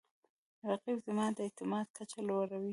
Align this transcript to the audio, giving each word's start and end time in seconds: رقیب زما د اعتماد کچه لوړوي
رقیب 0.69 0.97
زما 1.07 1.25
د 1.35 1.37
اعتماد 1.45 1.87
کچه 1.97 2.19
لوړوي 2.29 2.69